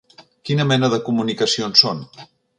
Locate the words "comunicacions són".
1.11-2.05